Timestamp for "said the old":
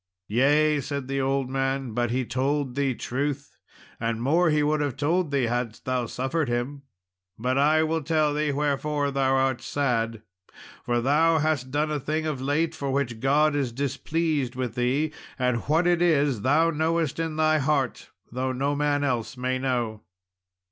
0.81-1.47